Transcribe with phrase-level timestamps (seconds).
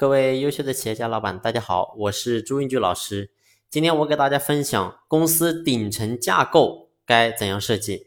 [0.00, 3.30] 各位优秀的企业家老板，大家好，我是朱云居老师。
[3.68, 8.06] 今天我给大家分享公司顶层架构该怎样设计。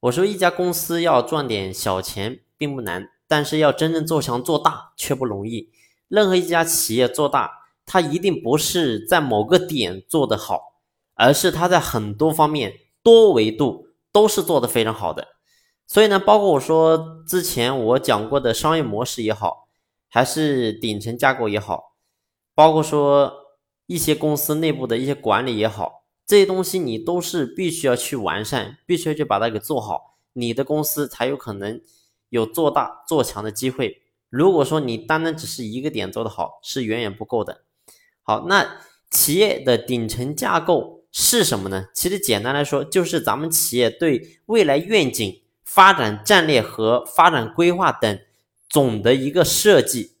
[0.00, 5.68] 我说一家公司要赚点小钱并不难，但是要真正做强做大却不容易。
[6.08, 7.50] 任何一家企业做大，
[7.84, 10.78] 它一定不是在某个点做得好，
[11.12, 12.72] 而是它在很多方面
[13.02, 15.28] 多维度都是做得非常好的。
[15.86, 19.67] 所以呢，包括我说之前我讲过的商业模式也好，
[20.08, 21.94] 还是顶层架构也好，
[22.54, 23.32] 包括说
[23.86, 31.80] 一些公司内部的一些管理也好，这些东西你都是必须要去完善，必须要去把它给做好，你的公司才有可能
[32.30, 34.02] 有做大做强的机会。
[34.28, 37.62] 如果说你单单只是一个点做得好，是远远不够的。
[38.22, 38.80] 好，那
[39.10, 41.86] 企业的顶层架构是什么呢？
[41.94, 45.42] 其实简单来说，就是咱们企业对未来愿景。
[45.70, 48.18] 发展战略和发展规划等
[48.68, 50.12] 总的一个设计，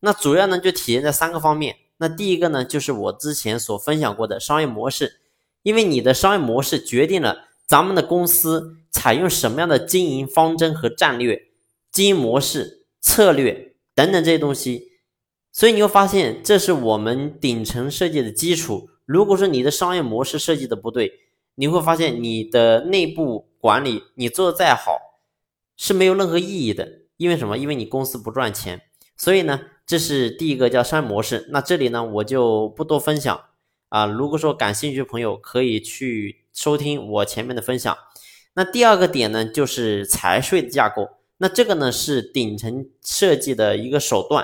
[0.00, 1.76] 那主要呢就体现在三个方面。
[1.98, 5.20] 那第一个呢就是我之前所分享过的商业模式，
[5.62, 11.48] 因为你的商业模式决定了咱们的公司采用什么样的经营方针和战略、
[11.92, 14.92] 经营模式、策略等等这些东西。
[15.52, 18.88] 所以你会发现，这是我们顶层设计的基础。
[19.04, 21.12] 如果说你的商业模式设计的不对，
[21.56, 23.46] 你会发现你的内部。
[23.60, 25.20] 管理你做的再好
[25.76, 27.58] 是没有任何意义的，因为什么？
[27.58, 28.80] 因为你公司不赚钱。
[29.14, 31.46] 所以呢，这是第一个叫商业模式。
[31.50, 33.38] 那这里呢，我就不多分享
[33.90, 34.06] 啊。
[34.06, 37.94] 如果说感兴趣的朋友可以去收听我前面的分享。
[38.54, 41.10] 那第二个点呢，就是财税的架构。
[41.36, 44.42] 那这个呢是顶层设计的一个手段，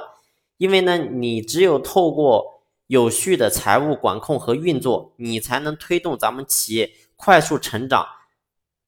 [0.59, 8.07] 因为呢，你只有透过有序的财务管控和运作，你才能推动咱们企业快速成长。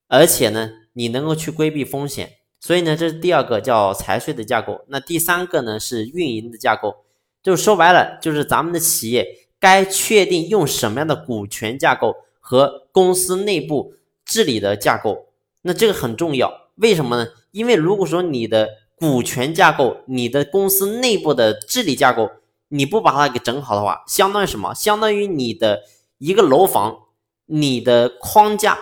[0.09, 4.85] 而且呢，你能够去规避风险，所以呢，这是第二个叫财税的架构。
[4.89, 7.05] 那第三个呢是运营的架构，
[7.43, 9.27] 就说白了，就是咱们的企业
[9.61, 15.27] 该确定用什么样的股权架构和公司内部治理的架构。
[15.63, 17.31] 那这个很重要，为什么呢？
[17.51, 22.31] 因为如果说你的股权架构、你的公司内部的治理架构
[22.69, 24.75] 你不把它给整好的话，相当于什么？
[24.75, 25.83] 相当于你的
[26.19, 27.05] 一个楼房，
[27.47, 28.79] 你的框架。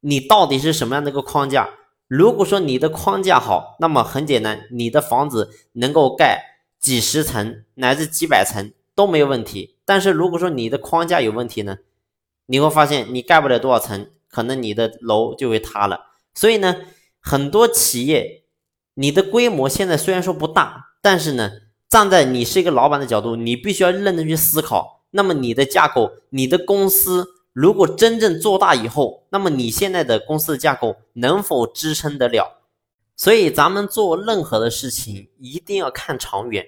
[0.00, 1.68] 你到底是什么样的一个框架？
[2.08, 6.42] 如果说你的框架好，那么很简单，你的房子能够盖
[6.80, 9.76] 几十层乃至几百层都没有问题。
[9.84, 11.76] 但是如果说你的框架有问题呢，
[12.46, 16.06] 你会发现你盖不了多少层，可能你的楼就会塌了。
[16.34, 16.76] 所以呢，
[17.20, 18.44] 很多企业
[18.94, 21.52] 你的规模现在虽然说不大，但是呢，
[21.90, 25.02] 站在你是一个老板的角度，你必须要认真去思考。
[25.10, 27.37] 那么你的架构，你的公司。
[27.60, 32.62] 如果真正做大以后，那么你现在的公司的架构能否支撑得了？
[33.16, 36.64] 所以咱们做任何的事情一定要看长远，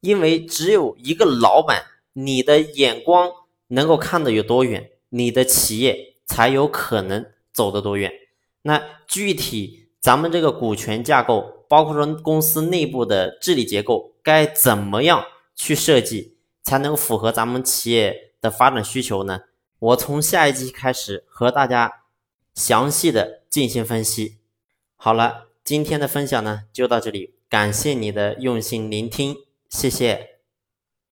[0.00, 3.30] 因为只有一个老板，你的眼光
[3.68, 8.12] 能够看得有多远，你的企业才有可能走得多远。
[8.60, 15.24] 那具体咱们这个股权架构，包括说公司内部的治理结构，该怎么样
[15.56, 19.40] 去设计，才能符合咱们企业的发展需求呢？
[19.78, 22.02] 我从下一集开始和大家
[22.54, 24.38] 详细的进行分析。
[24.96, 29.36] 好了，今天的分享呢就到这里，感谢你的用心聆听，
[29.68, 30.37] 谢谢。